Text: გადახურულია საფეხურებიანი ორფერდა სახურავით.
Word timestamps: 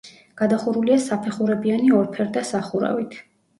გადახურულია 0.39 0.97
საფეხურებიანი 1.03 1.93
ორფერდა 2.01 2.45
სახურავით. 2.55 3.19